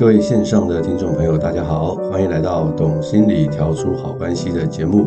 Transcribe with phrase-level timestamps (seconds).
[0.00, 5.06] 各位线上的听众朋友，大家好，欢迎来到《懂心理调出好关系》的节目。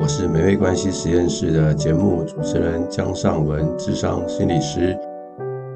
[0.00, 4.98] 我是美味关系实验室的节目主持人江尚文，智商心理师。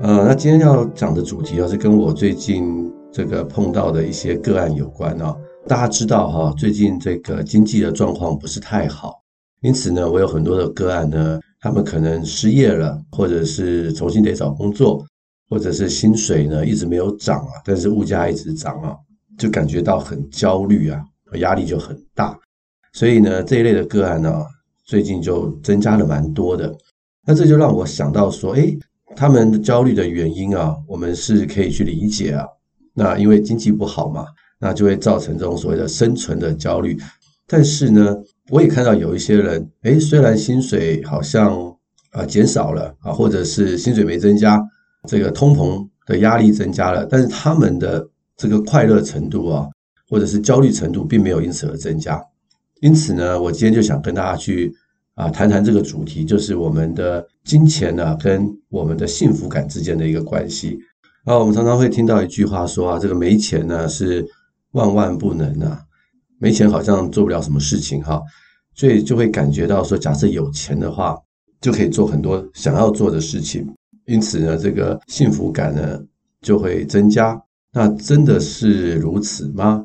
[0.02, 5.32] 呃，那今天要讲的主题啊，是跟我最近这个碰到的一些个案有关啊。
[5.68, 9.22] 大家知道哈，最近这个经济的状况不是太好，
[9.62, 15.04] 因此呢，我有很多的个案呢，他们可能失业了，或者是重新得找工作。
[15.48, 18.96] 或者是薪水呢，一直没有涨啊，但是物价一直涨啊，
[19.38, 21.00] 就感觉到很焦虑啊，
[21.34, 22.38] 压力就很大。
[22.92, 24.44] 所以呢，这一类的个案呢，
[24.84, 26.74] 最近就增加了蛮多的。
[27.26, 28.78] 那这就让我想到说，诶，
[29.14, 32.44] 他们焦虑的原因啊，我们是可以去理解啊。
[32.94, 34.26] 那因为经济不好嘛，
[34.58, 36.96] 那就会造成这种所谓的生存的焦虑。
[37.46, 38.16] 但是呢，
[38.50, 41.76] 我也看到有一些人，诶，虽然薪水好像
[42.10, 44.60] 啊减少了啊，或者是薪水没增加。
[45.06, 49.66] 这个通膨的压力增加了，但是他们的这个快乐程度啊，
[50.08, 52.22] 或者是焦虑程度，并没有因此而增加。
[52.80, 54.72] 因此呢，我今天就想跟大家去
[55.14, 60.78] 啊谈谈这个主题，就是我们的金钱呢、啊、跟我们的幸福感之间的一个关系。
[61.24, 64.24] 啊，我们常常会听到一句话说啊，这个没钱呢是
[64.72, 65.80] 万万不能啊，
[66.38, 68.20] 没钱好像做不了什么事情哈，
[68.74, 71.16] 所以就会感觉到说，假设有钱的话，
[71.60, 73.66] 就可以做很多想要做的事情。
[74.06, 76.00] 因此呢，这个幸福感呢
[76.40, 77.40] 就会增加。
[77.72, 79.84] 那真的是如此吗？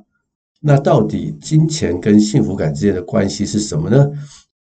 [0.61, 4.07] 那到底金钱跟幸福感之间的关系是什么呢？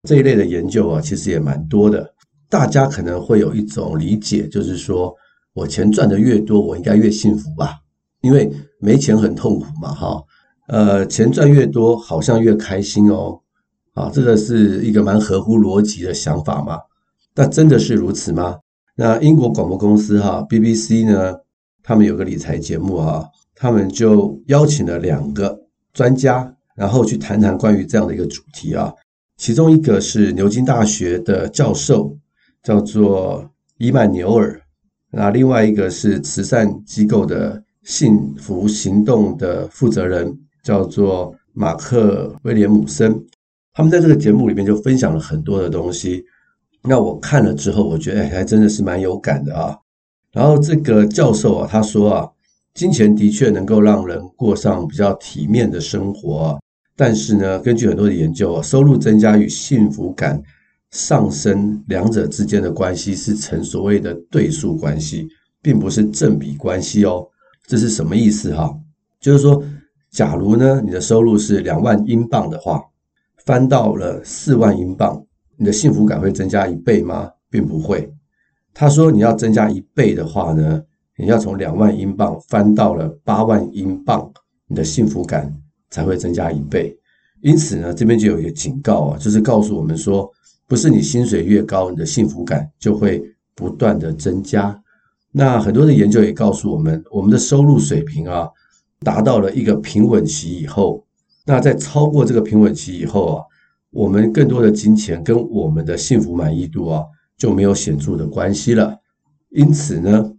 [0.08, 2.12] 这一类的研究啊，其实也蛮多的。
[2.50, 5.14] 大家可能会有一种理解，就是说
[5.55, 7.78] 我钱赚得越多，我应该越幸福吧？
[8.20, 10.22] 因为没钱很痛苦嘛，哈。
[10.66, 13.41] 呃，钱赚越多，好像越开心哦。
[13.94, 16.78] 啊，这个是一个蛮合乎逻辑的想法嘛。
[17.34, 18.58] 那真的是如此吗？
[18.97, 21.34] 那英国广播公司哈 BBC 呢，
[21.83, 25.59] 他们有个理财节目哈，他们就邀请了两个
[25.93, 28.93] 专家，然后去谈谈关于这样的一个主题啊。
[29.37, 32.16] 其中一个是牛津大学的教授，
[32.62, 34.60] 叫做伊曼纽尔，
[35.10, 43.21] 那另外一个是慈善机构的幸福行动的负责人，叫做马克威廉姆森。
[43.72, 46.25] 他们在这个节目里面就分享了很多的东西。
[46.87, 49.75] 那我看了之后，我觉得哎，还真的是蛮有感的啊。
[50.33, 52.28] 然后这个教授啊，他说啊，
[52.75, 56.61] 金钱的确能够让人过上比较体面的生活，
[56.95, 60.43] 但是呢，根据很多的研究啊，收入增加与幸福感
[60.91, 65.27] 上升两者之间的关系是呈所谓的对数关系，
[65.62, 67.27] 并不是正比关系哦。
[67.66, 68.71] 这是什么意思哈？
[69.21, 69.62] 就是说，
[70.11, 72.83] 假如呢，你的收入是两万英镑的话，
[73.47, 75.25] 翻到了四万英镑。
[75.56, 77.31] 你的幸福感会增加一倍吗？
[77.50, 78.12] 并不会。
[78.72, 80.82] 他说，你要增加一倍的话呢，
[81.16, 84.28] 你要从两万英镑翻到了八万英镑，
[84.66, 85.54] 你的幸福感
[85.91, 86.98] 才会增加一倍。
[87.41, 90.28] 因此呢，这边就有一个警告啊，就是告诉我们说，
[90.66, 93.22] 不是你薪水越高，你的幸福感就会
[93.54, 94.76] 不断的增加。
[95.31, 98.48] 那很多的研究也告诉我们，我们的收入水平啊，
[99.00, 101.04] 达到了一个平稳期以后，
[101.47, 103.44] 那在超过这个平稳期以后啊。
[103.94, 107.05] 我们更多的金钱跟我们的幸福满意度啊，
[107.38, 108.99] 就没有显著的关系了。
[109.50, 110.32] 因此呢，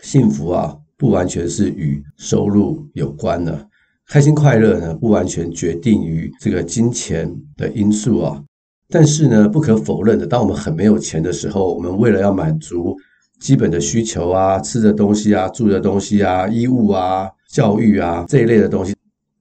[0.00, 3.68] 幸福啊不完全是与收入有关的，
[4.06, 8.40] 开心快乐呢不完全决定于这个金钱的因素啊。
[8.88, 12.96] 但是呢，不可否认的，当我们很没有钱的时候，我们为了要满足
[13.40, 18.94] 基本的需求啊，吃的东西啊，住的东西啊，衣物啊，教育啊这一类的东西。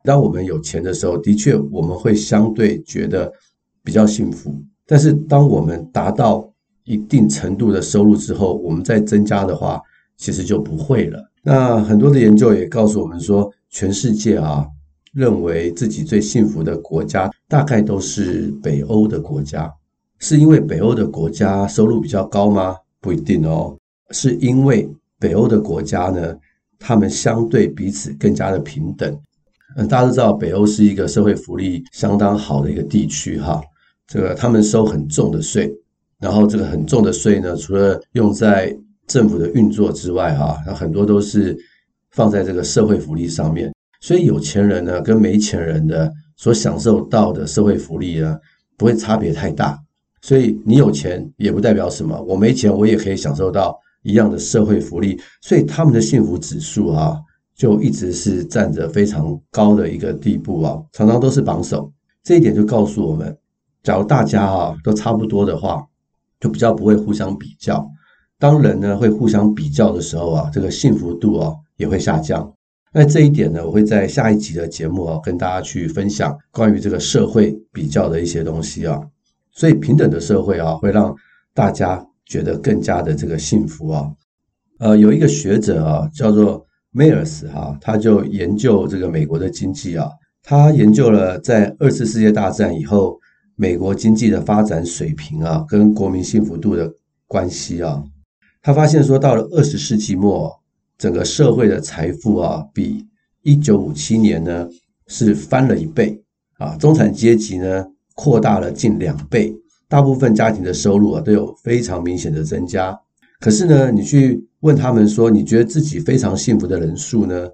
[0.04, 3.32] 当我们有钱的时候，的确我们会相对觉得
[3.84, 4.54] 比较幸福。
[4.86, 6.48] 但是当我们达到
[6.84, 9.82] 一定程度的收入之后，我们再增加的话，
[10.18, 11.24] 其实就不会了。
[11.42, 14.68] 那很多的研究也告诉我们说，全世界啊，
[15.14, 19.74] 认为自己最幸福的国家，大概都是北欧的国家。
[20.20, 22.76] 是因为北欧的国家收入比较高吗？
[23.02, 23.78] 不一定哦，
[24.12, 24.90] 是因为
[25.20, 26.36] 北欧的国家呢，
[26.80, 29.18] 他们相对彼此更加的平等。
[29.76, 33.62] 嗯，大家都知道北欧是一个社会福利相当好的一个地区哈。
[34.06, 35.74] 这个他们收很重的税，
[36.20, 38.78] 然后这个很重的税呢，除了用在
[39.08, 41.58] 政府的运作之外哈，那很多都是
[42.12, 43.74] 放在这个社会福利上面。
[44.02, 48.38] 所以有钱人呢，跟没钱人的所享受到的社会福利呢，
[48.78, 49.80] 不会差别太大。
[50.22, 55.20] 所以你有钱也不代表什么，我没钱我也可以享受到一样的社会福利。
[55.42, 57.18] 所以他们的幸福指数啊。
[57.56, 61.92] 就一直是站着非常高的一个地步啊，常常都是榜首。
[62.24, 63.38] 这一点就告诉我们，
[63.84, 65.86] 假如大家啊都差不多的话，
[66.40, 67.88] 就比较不会互相比较。
[68.40, 72.52] 当人呢会互相比较的时候啊，这个幸福度啊也会下降。
[72.92, 79.02] 那这一点呢，我会在下一集的节目啊，跟大家去分享关于这个社会比较的一些东西啊。
[79.52, 81.16] 所以平等的社会啊，会让
[81.54, 84.12] 大家觉得更加的这个幸福啊。
[84.80, 90.10] 呃，有一个学者啊，叫做梅尔斯哈，他就研究这个美国的经济啊，
[90.42, 93.20] 他研究了在二次世界大战以后
[93.56, 96.90] 美国经济的发展水平啊，跟国民幸福度的
[97.28, 98.02] 关系啊。
[98.62, 100.50] 他发现说，到了二十世纪末。
[100.96, 103.06] 整个社会的财富啊，比
[103.42, 104.70] 一九五七年呢
[105.08, 106.24] 是翻了一倍
[106.60, 109.54] 啊，中产阶级呢扩大了近两倍，
[109.90, 112.98] 大部分家庭的收入啊都有非常明显的增加。
[113.44, 117.50] 可是呢，你去问他们说，你觉得自己非常幸福的人数呢，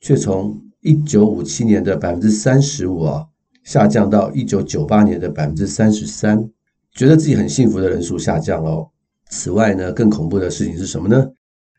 [0.00, 3.26] 却从一九五七年的百分之三十五啊
[3.62, 6.48] 下降到一九九八年的百分之三十三，
[6.94, 8.90] 觉得自己很幸福的人数下降了。
[9.28, 11.30] 此外呢，更恐怖的事情是什么呢？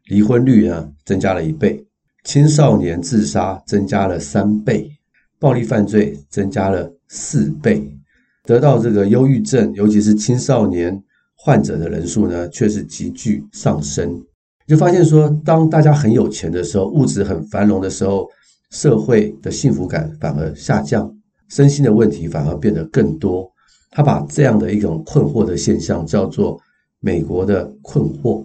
[0.10, 1.84] 离婚率呢增加了一倍，
[2.24, 4.92] 青少年自杀增加了三倍，
[5.40, 7.98] 暴力犯罪增加了四倍，
[8.44, 11.04] 得到这个忧郁症，尤其是青少年
[11.46, 14.20] 患者的人数呢，却是急剧上升。
[14.66, 18.28] 就发现说，当大家很有钱的时候，物质很繁荣的时候，
[18.72, 21.08] 社会的幸福感反而下降，
[21.50, 23.48] 身心的问题反而变得更多。
[23.92, 26.60] 他把这样的一种困惑的现象叫做
[27.00, 28.44] 美国的困惑。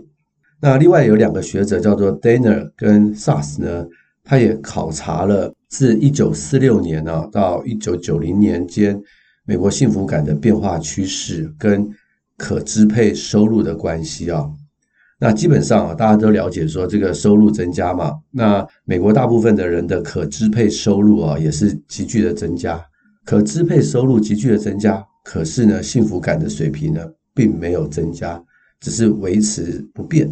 [0.60, 3.86] 那另外有两个学者叫做 Danner 跟 Sass 呢，
[4.22, 9.02] 他也考察了自一九四六年啊到一九九零年间
[9.46, 11.90] 美国幸福感的变化趋势跟
[12.40, 14.50] 可支配收入的关系啊。
[15.18, 22.82] 那基本上啊，大家都了解说这个收入增加嘛，那美国大部分的人的可支配收入啊也是急剧的增加，
[23.26, 28.42] 可支配收入急剧的增加，可是呢幸福感的水平呢并没有增加，
[28.80, 30.26] 只是维持不变。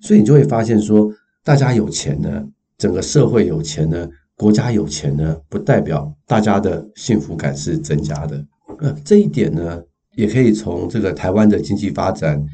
[0.00, 1.12] 所以你就会发现说，
[1.44, 2.42] 大家有钱呢，
[2.78, 8.42] 整个社会有钱呢，国家有钱呢，不代表大家的幸福感是增加的。
[8.78, 9.82] 呃，这一点呢，
[10.16, 12.44] 也可以从这个台湾的经济发展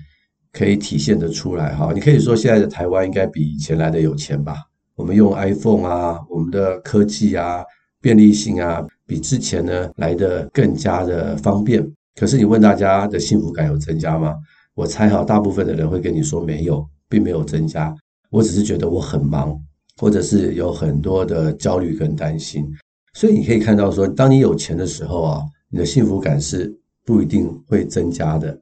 [0.52, 1.92] 可以体现得出来哈。
[1.94, 4.56] 你可以说现在的台湾应该比以前来的有钱吧？
[4.94, 7.64] 我们用 iPhone 啊，我们的科技啊，
[8.00, 11.86] 便利性啊，比之前呢来的更加的方便。
[12.14, 14.34] 可是你问大家的幸福感有增加吗？
[14.74, 16.86] 我猜哈，大部分的人会跟你说没有。
[17.08, 17.94] 并没有增加，
[18.30, 19.56] 我只是觉得我很忙，
[19.98, 22.66] 或者是有很多的焦虑跟担心。
[23.14, 26.76] 所以你可以看到说，当你有钱的时候啊，你的幸福感是
[27.06, 28.60] 不一定会增加的。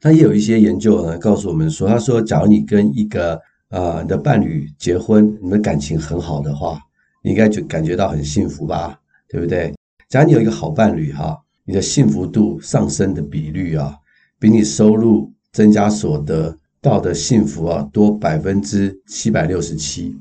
[0.00, 3.40] 但也有一些研究呢，告诉我们说，他说，假如你跟一个
[3.70, 6.78] 呃你的伴侣结婚，你们感情很好的话，
[7.24, 9.74] 你应该就感觉到很幸福吧，对不对？
[10.08, 13.96] 假如你有一个好伴侣哈，你的幸福度上升的比率啊，
[14.38, 16.56] 比你收入增加所得。
[16.80, 20.14] 到的幸福啊，多百分之七百六十七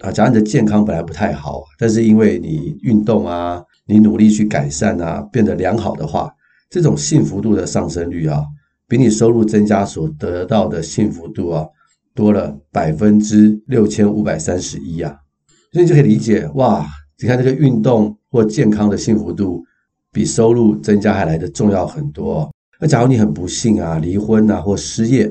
[0.00, 0.10] 啊！
[0.10, 6.28] 假如你的健康本来不太好，但是因为你运动啊，你努力去改善啊，变得良好的话，
[6.70, 8.44] 这种幸福度的上升率啊，
[8.88, 11.66] 比你收入增加所得到的幸福度啊，
[12.14, 15.14] 多了百分之六千五百三十一啊！
[15.72, 16.86] 所以你就可以理解哇，
[17.20, 19.62] 你看这个运动或健康的幸福度，
[20.12, 22.48] 比收入增加还来得重要很多。
[22.80, 25.30] 那假如你很不幸啊，离婚啊或失业。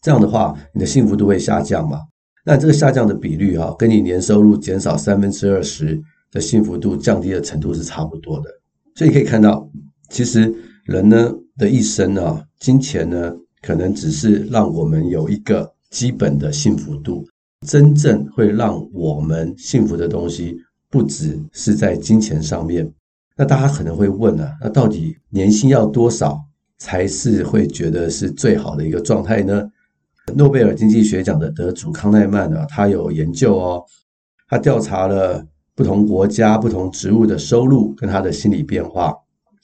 [0.00, 1.98] 这样的话，你的幸福度会下降嘛？
[2.44, 8.48] 那这个下降的比率啊，跟你年收入减少三分之二十的幸福度降低的程度是差不多的。
[8.94, 9.68] 所以你可以看到，
[10.08, 10.54] 其实
[10.88, 13.30] 人呢的一生啊，金钱呢
[13.60, 17.26] 可能只是让我们有一个基本的幸福度，
[17.66, 20.56] 真正会让我们幸福的东西，
[20.88, 22.90] 不只是在金钱上面。
[23.36, 26.40] 那大家可能会问啊，那到底年薪要多少
[26.78, 29.70] 才是会觉得是最好的一个状态呢？
[30.34, 33.84] 诺贝尔经济学奖的得主康奈曼呢，他有研究哦，
[34.48, 39.14] 他调查了不同国家不同职务的收入跟他的心理变化，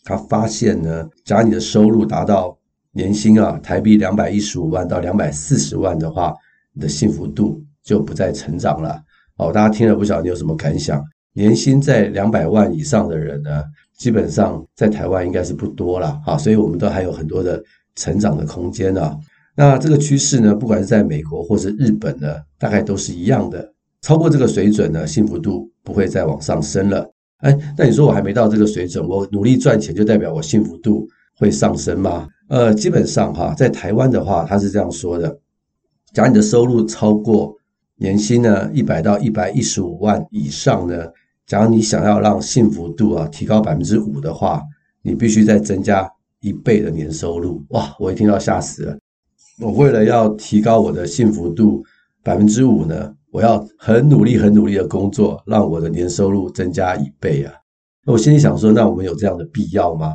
[0.05, 2.57] 他发现呢，假如你的收入达到
[2.93, 6.33] 年薪啊台币两百一十五万到两百四十万的话，
[6.75, 9.01] 你的幸福度就不再成长了。
[9.39, 11.03] 哦，大家听了不晓得你有什么感想？
[11.33, 13.65] 年薪在两百万以上的人呢，
[13.99, 17.61] 基本上在台湾应该是不多了啊，所以我们都还有很多的
[17.97, 19.19] 成长的空间啊。
[19.57, 23.73] 那这个趋势呢，不管是在美国或是日本呢，大概都是一样的。
[24.03, 27.11] 超过这个水准呢，幸福度不会再往上升了。
[27.45, 32.27] 哎，那你说我还没到这个水准，我努力赚钱就代表我幸福度会上升吗？
[32.49, 35.39] 呃，基本上哈，在台湾的话，他是这样说的：
[36.15, 37.55] 假如你的收入超过
[37.97, 41.07] 年薪呢一百到一百一十五万以上呢，
[41.47, 44.63] 假如你想要让幸福度啊提高百分之五的话，
[45.03, 46.11] 你必须再增加
[46.41, 47.63] 一倍的年收入。
[47.69, 48.99] 哇，我一听到吓死了。
[49.61, 51.85] 我为了要提高我的幸福度
[52.23, 57.53] 百分之五呢，我要很努力、很努力的工作，让我的年收入增加一倍啊。
[58.07, 60.15] 那我心里想说，那我们有这样的必要吗？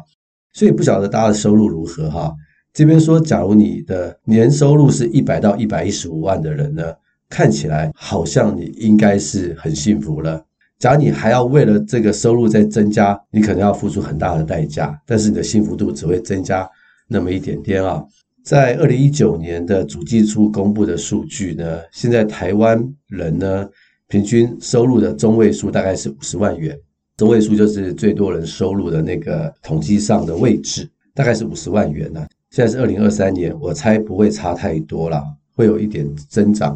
[0.53, 2.33] 所以不晓得大家的收入如何哈。
[2.71, 6.93] 这边说，假如你的年收入是一百到一百一十五万的人呢，
[7.27, 10.41] 看起来好像你应该是很幸福了。
[10.77, 16.65] 假如你还要为了这个收入再增加，你可能要付出很大的代价，但是你的幸福度只会增加
[17.09, 18.01] 那么一点点啊。
[18.49, 23.69] 在二零一九年的主计处公布的数据呢，现在台湾人呢
[24.07, 26.75] 平均收入的中位数大概是五十万元，
[27.15, 32.25] 中位数就是最多人收入的那个统计上的位置，大概是五十万元呢。
[32.49, 36.75] 现在是二零二三年，我猜不会差太多了，会有一点增长。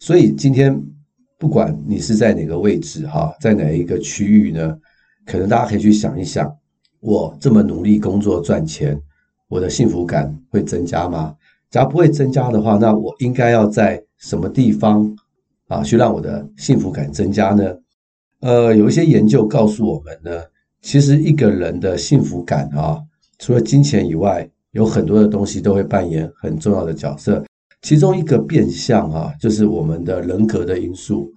[0.00, 0.76] 所以今天
[1.38, 4.76] 不管你是在哪个位置哈，在哪一个区域呢，
[5.24, 6.52] 可能大家可以去想一想，
[6.98, 9.00] 我这么努力工作赚钱。
[9.48, 11.34] 我的幸福感会增加吗？
[11.70, 15.16] 假如不会增加的话，那我应该要在什么地方
[15.68, 17.74] 啊去让我的幸福感增加呢？
[18.40, 20.42] 呃，有一些研究告诉我们呢，
[20.82, 23.00] 其实一个人的幸福感啊，
[23.38, 27.44] 除了金钱以外，有很多的东西都会扮演很重要的角色。
[27.82, 31.30] 其中一个变相啊，就是我们的人格的因素。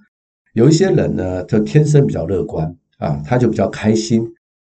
[0.53, 4.23] 有一些人呢，他天生比较乐观啊，他就比较开心；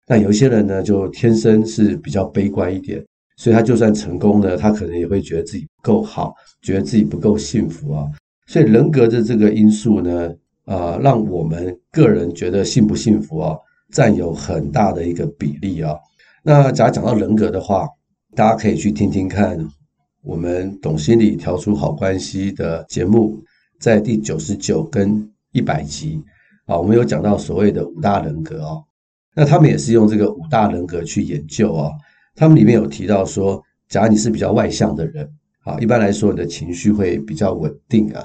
[0.08, 3.03] 那有一些人呢，就天生是比较悲观一点。
[3.39, 8.05] 所以他就算成功了，他可能也会觉得自己不够好，觉得自己不够幸福啊。
[8.48, 10.29] 所以人格的这个因素呢，
[10.65, 13.55] 呃，让我们个人觉得幸不幸福啊，
[13.93, 15.96] 占有很大的一个比例啊。
[16.43, 17.88] 那假如讲到人格的话，
[18.36, 19.58] 大家可以去听听看
[20.22, 23.41] 我们懂心理调出好关系的节目，
[23.79, 26.22] 在第九十九跟一百集
[26.65, 28.75] 啊，我们有讲到所谓的五大人格啊。
[29.34, 31.89] 那他们也是用这个五大人格去研究啊。
[32.39, 35.29] 他们里面有提到说，假如你是比较外向的人，
[35.65, 38.24] 啊，一般来说你的情绪会比较稳定啊，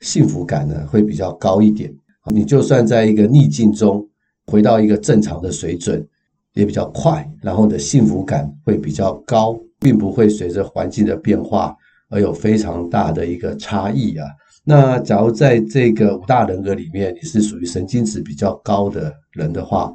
[0.00, 1.90] 幸福感呢会比较高一点。
[2.30, 4.06] 你就算在一个逆境中
[4.48, 6.06] 回到一个正常的水准，
[6.52, 11.74] 也比较快，然后你的幸福感会比较高，并不会随着环境的变化
[12.10, 14.26] 而有非常大的一个差异啊。
[14.62, 19.90] 那假如在这个五大人格里面，你是属于神经质比较高的人的话。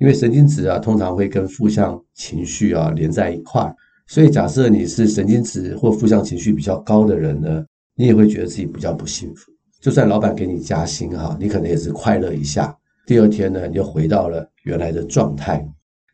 [0.00, 3.70] 因为神经质啊，通常会跟负向情绪啊连在一块，
[4.06, 7.62] 所以假设你是神经质或负向情绪比较高的人呢，
[7.94, 9.52] 你也会觉得自己比较不幸福。
[9.78, 12.74] 就算老板给你加薪哈，你可能也是快乐一下，
[13.06, 15.62] 第二天呢，你就回到了原来的状态。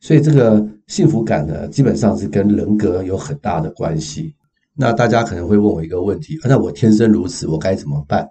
[0.01, 4.35] 所以这个幸福感呢，基本上是跟人格有很大的关系。
[4.75, 8.29] 那大家可能会问我一个问题：那我天生如此，我该怎么办？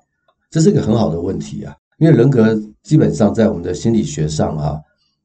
[0.51, 4.77] 这是一个很好的问题啊，因为人格基本上在我们的心理学上啊。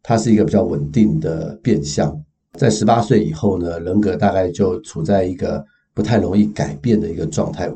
[0.03, 2.17] 它是一个比较稳定的变相，
[2.59, 5.65] 在十八岁以后呢，人格大概就处在一个
[5.95, 7.71] 不太容易改变的一个状态。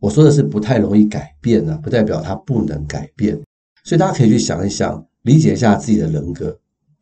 [0.00, 3.38] 我说的是不太容易改变呢，不代表它不能改变。
[3.84, 6.56] 所以大家可以去想一想，理解一下自己的人格。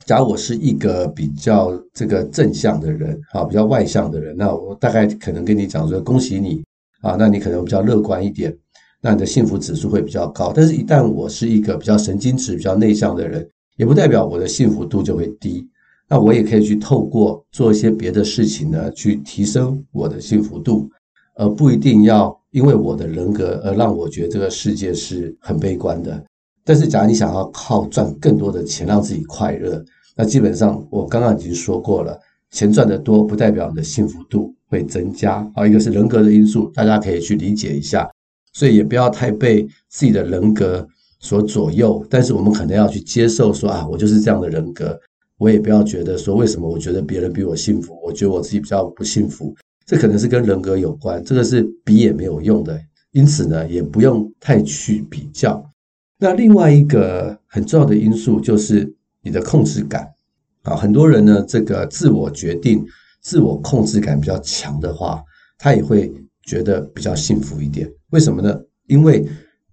[0.05, 6.63] 假如我是一个比较这个正向的人，啊，比较外向的人，那我大概可能跟你讲说，恭喜你
[7.03, 8.57] 啊，那你可能比较乐观一点，
[9.01, 10.53] 那你的幸福指数会比较高。
[10.55, 13.47] 但是，一旦我是一个比较神经质、比较内向的人，
[13.79, 15.67] 也不代表我的幸福度就会低，
[16.09, 20.91] 那我也可以去透过做一些别的事情呢，去提升我的幸福度，
[21.37, 26.23] 而不一定要因为我的人格而让我觉得这个世界是很悲观的。
[26.65, 29.83] 但是，假如你想要靠赚更多的钱让自己快乐，
[30.17, 32.19] 那基本上我刚刚已经说过了，
[32.51, 35.49] 钱赚得多不代表你的幸福度会增加。
[35.55, 38.11] 好，一个是人格的因素，大家可以去理解一下，
[38.53, 40.87] 所以也不要太被自己的人格
[41.21, 44.97] 所左右，但是我们可能要去接受说啊，我就是这样的人格，
[45.37, 49.53] 我也不要觉得说为什么我觉得别人比我幸福，我觉得我自己比较不幸福，
[49.85, 55.61] 这可能是跟人格有关，这个是比也没有用的，因此呢，也不用太去比较。
[56.21, 60.09] 那另外一个很重要的因素就是你的控制感
[60.63, 62.87] 啊，很多人呢，这个自我决定、
[63.21, 65.21] 自我控制感比较强的话，
[65.59, 66.13] 他也会
[66.45, 67.91] 觉得比较幸福一点。
[68.11, 68.57] 为什么呢？
[68.87, 69.27] 因为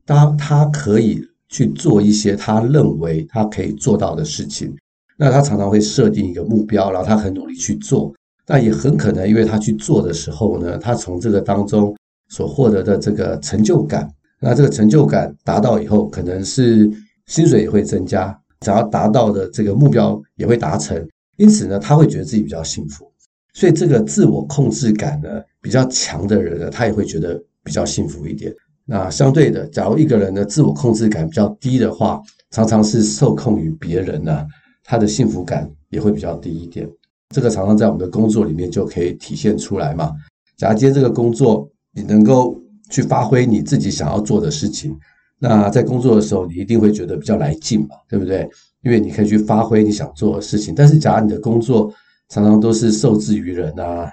[0.07, 1.23] 当他可以。
[1.49, 4.75] 去做一些他认为他可以做到的事情，
[5.17, 8.13] 那他常常会设定一个目标，然后他很努力去做，
[8.45, 11.95] 但也很可能因为他去做的时候呢，他从这个当中
[12.29, 14.09] 所获得的这个成就感，
[14.39, 16.89] 那这个成就感达到以后，可能是
[17.27, 23.09] 薪水也会增加，想要达到的这个目标也会达成，因此呢，他会觉得自己比较幸福，
[23.53, 25.29] 所以这个自我控制感呢
[25.61, 28.53] 比较强的人呢，他也会觉得比较幸福一点。
[28.85, 34.45] 那相对的，假如一个人的自我控制感比较低的话，常常是受控于别人呢，
[34.83, 36.87] 他的幸福感也会比较低一点。
[37.33, 40.11] 这个常常在我们的工作里面就可以体现出来嘛。
[40.55, 42.55] 假如今天这个工作你能够
[42.91, 44.95] 去发挥你自己想要做的事情，
[45.39, 48.47] 那在工作的时候，你一定会觉得比较来劲嘛，对不对？
[48.83, 50.75] 因为你可以去发挥你想做的事情。
[50.75, 51.91] 但是，假如你的工作
[52.29, 54.07] 常常都是受制于人啊，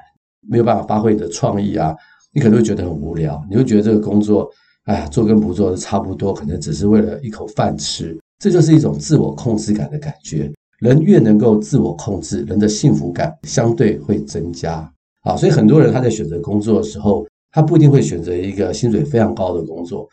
[0.49, 1.95] 没有办法发挥你的创意啊，
[2.33, 4.51] 你可能会觉得很无聊，你会觉得这个工作，
[4.85, 8.19] 哎呀，做跟不做的差不多，可能只是为了一口饭吃。
[8.39, 10.53] 这就是一种自我控制感的感觉。
[10.81, 14.93] 人越能够自我控制，人的幸福感相对会增加。
[15.21, 20.09] 啊，所以很多人他在选择工作的时候，他不一定会选择一个薪水非常高的工作，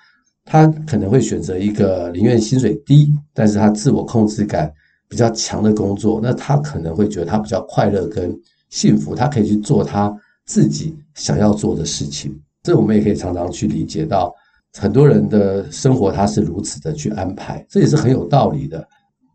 [0.45, 4.71] 他可能会选择一个宁愿薪水低，但是他自我控制感
[5.07, 6.19] 比较强的工作。
[6.21, 8.31] 那他可能会觉得他比较快乐跟
[8.69, 12.39] 幸福，他可以去做他自己想要做的事情。
[12.61, 14.31] 这我们也可以常常去理解到，
[14.77, 18.87] 很多人的生活他是如此的去安排，这也是很有道理的。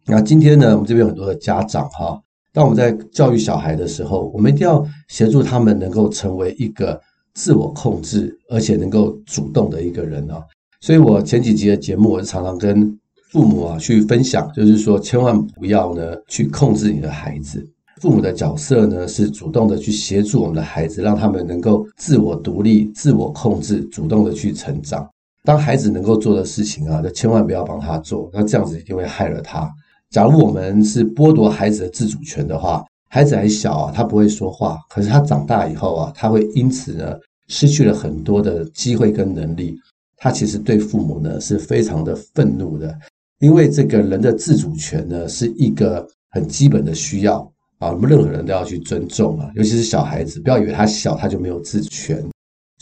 [0.06, 2.20] 那今天呢，我们这边有很多的家长哈，
[2.52, 7.00] 当我们在教育小孩的时候，我们一定要协助他们能够成为一个
[7.34, 10.42] 自我控制而且能够主动的一个人啊。
[10.80, 12.96] 所以我前几集的节目，我是常常跟
[13.30, 17.66] 父母啊去分享，就是说千万不要呢去控制你的孩子。
[18.00, 25.08] 父母的角色呢是主动的去协助我们的孩子，让他们能够自我独立、自我控制、主动的去成长。
[25.44, 29.70] 当孩子能够做的事情啊，就千万不要帮他做，那这样子一定会害了他。
[30.10, 34.78] 假如我们是剥夺孩子的自主权的话，孩子还小啊，他不会说话。
[34.88, 37.14] 可是他长大以后啊，他会因此呢
[37.48, 39.76] 失去了很多的机会跟能力。
[40.16, 42.98] 他其实对父母呢是非常的愤怒的，
[43.40, 47.40] 因为这个人的自主权呢是一个很基本的需要
[47.80, 52.24] 啊，我们任何人都要去尊重啊，尤其是小孩子，不要以为他小他就没有自主权。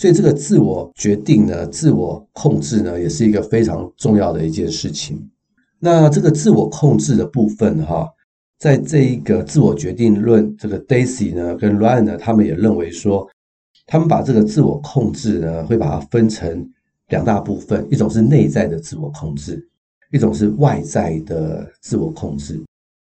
[0.03, 5.17] 所以这个自我决定呢，自我控制呢，也是一个非常重要的一件事情。
[5.79, 8.09] 那这个自我控制的部分，哈，
[8.59, 13.31] 在这一个自我决定论，这个 Daisy 呢跟 Ryan 呢，他们也认为说，
[13.87, 16.69] 他们把这个自我控制呢，会把它分成
[17.11, 19.65] 两大部分，一种是内在的自我控制，
[20.11, 22.61] 一种是外在的自我控制。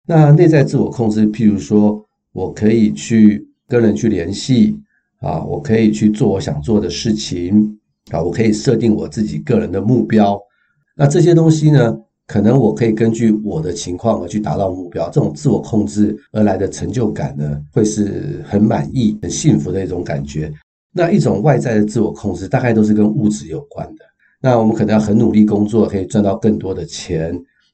[0.06, 4.80] 那内在自我控制，譬如说我可以去跟人去联系
[5.26, 7.76] 啊，我可以去做我想做的事情
[8.12, 10.40] 啊，我可以设定我自己个人的目标。
[10.96, 20.52] 那这些东西呢，可能我可以根据我的情况而去达到目标，这种自我控制而来的成就感呢，会是很满意、很幸福的一种感觉。
[20.92, 24.04] 那一种外在的自我控制，大概都是跟物质有关的。
[24.40, 27.30] 那我们可能要很努力工作，可以赚到更多的钱，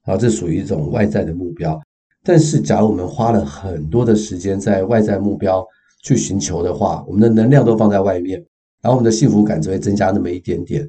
[0.07, 1.79] 然后这属于一种外在的目标。
[2.25, 5.65] 但是，假如我们花了很多的时间在外在目标
[6.03, 8.39] 去寻求的话，我们的能量都放在外面，
[8.83, 10.87] 然后我们的幸福感只会增加那么一点点。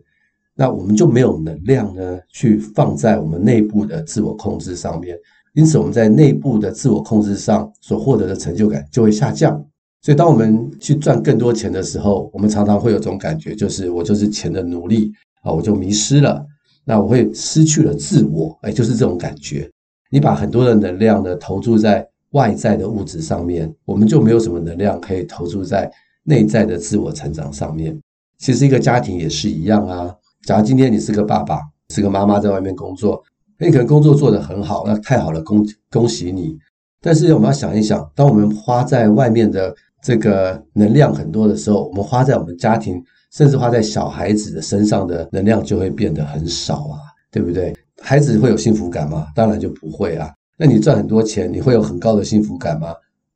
[0.56, 5.17] 那我们就没有能量呢，去放在我们内部的自我控制上面，
[5.54, 9.54] 因此我们在内部的自我控制上所获得的成就感就会下降。
[10.02, 15.12] 所以，当我们去赚更多钱的时候，我们常常会有种感觉，就是我就是钱的奴隶
[15.43, 16.45] 啊，我就迷失了，
[16.84, 19.69] 那我会失去了自我，哎，就是这种感觉。
[20.12, 25.91] 你把很多的能量呢投注在外在的物质上面，我们就没有什么能量可以投注在
[26.24, 28.00] 内在的自我成长上面。
[28.38, 30.13] 其实，一个家庭也是一样啊。
[30.46, 33.24] 假如今天你是个爸爸，是个妈妈，在外面工作，
[33.58, 36.58] 你可能工作做得很好，那太好了，恭恭喜你。
[37.02, 47.00] 但是我们要想一想，当我们花在外面的这个能量很多的时候，我们花在我们家庭，甚至花在小孩子的身上的能量就会变得很少啊，
[47.32, 47.74] 对不对？
[48.02, 49.28] 孩子会有幸福感吗？
[49.36, 50.34] 当然就不会啊。
[50.65, 52.95] 那你赚很多钱，你会有很高的幸福感吗？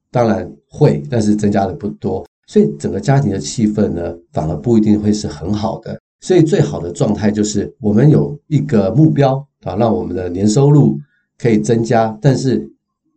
[0.09, 2.25] 当然会，但是增加的不多。
[2.47, 5.99] 所以整个家庭的气氛呢，反而不一定会是很好的。
[6.21, 10.97] 所以最好的状态就是我们有一个目标啊，让我们的年收入
[11.37, 12.17] 可以增加。
[12.21, 12.65] 但是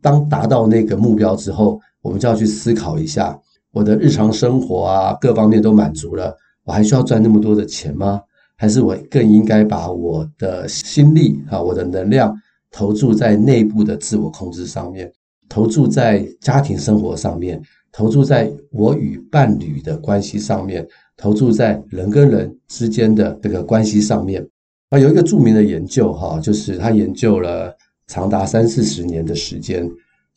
[0.02, 3.38] 当达到那个目标之后，我们就要去思考一下，
[3.70, 8.20] 我的日常生活啊，各方面都满足了，我还需要赚那么多的钱吗？
[8.56, 12.36] 还是我更应该把我的心力啊，我的能量
[12.70, 15.12] 投注在内部的自我控制上面，
[15.48, 17.60] 投注在家庭生活上面，
[17.92, 20.86] 投注在我与伴侣的关系上面。
[21.16, 24.42] 投注在人跟人之间的这个关系上面
[24.88, 29.86] 啊，有一个著名的研究哈，就是他研究了长达三四十年的时间，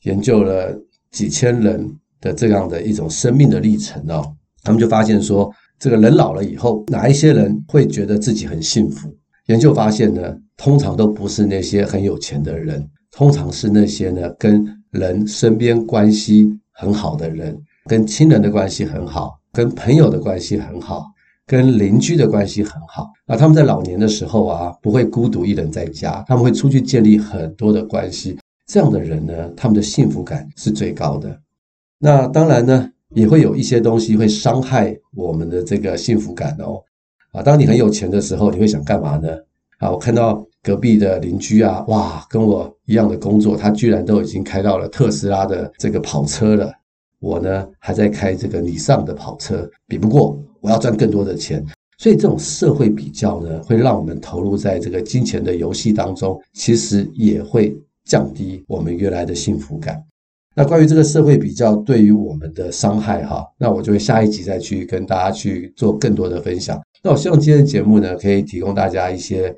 [0.02, 0.78] 研究了
[1.10, 9.10] 几千人的这样的一种生命的历程哦，他们就发现说，这个人老了以后，哪一些人会觉得自己很幸福？
[9.46, 19.40] 研究发现呢，通常都不是那些很有钱的人，通常是那些呢跟人身边关系很好的人，跟亲人的关系很好。
[19.56, 21.06] 跟朋友的关系很好，
[21.46, 23.08] 跟邻居的关系很好。
[23.28, 28.36] 那他们在老年的时候啊，不会孤独一人在家，他们会出去建立很多的关系。
[28.66, 31.40] 这样的人呢，他们的幸福感是最高的。
[32.00, 36.82] 那当然呢，也会有一些东西会伤害我们的这个幸福感哦。
[37.32, 39.30] 啊，当你很有钱的时候，你会想干嘛呢？
[39.84, 46.72] 啊，我看到隔壁的邻居啊，哇，跟我一样的工作，他居然都已经开到了特斯拉的这个跑车了，
[47.20, 51.62] 我呢还在开这个尼桑的跑车，比不过，我要赚更多的钱。
[51.98, 60.02] 所以这种社会比较呢，会让我们投入在这个金钱的游戏当中，其实也会降低我们原来的幸福感。
[60.56, 66.82] 那关于这个社会比较对于我们的伤害，哈，那我就会下一集再去跟大家去做更多的分享。
[67.04, 69.54] 那我希望今天的节目呢，可以提供大家一些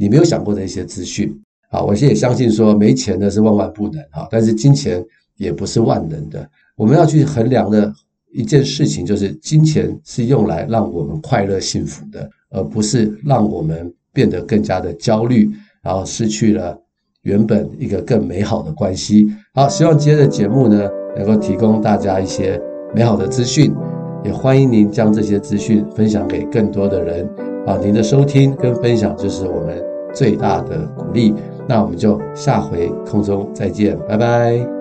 [0.00, 1.30] 你没有想过的一些资讯。
[1.68, 5.04] 啊，我现在也相信说，没钱呢是万万不能啊，但是金钱
[5.36, 6.48] 也不是万能的。
[6.74, 7.92] 我们要去衡量的。
[8.32, 15.50] 一件事情就是，金钱是用来让我们快乐幸福的，而不是让我们变得更加的焦虑，
[15.82, 16.78] 然后失去了
[17.22, 19.26] 原本一个更美好的关系。
[19.52, 22.56] 好，希望今天的节目呢，能够提供大家一些
[22.94, 23.74] 美好的资讯，
[24.24, 27.28] 也欢迎您将这些资讯分享给更多的人。
[27.66, 29.82] 啊，您的收听跟分享就是我们
[30.12, 31.34] 最大的鼓励。
[31.66, 34.79] 那我们就下回空中再见，拜拜。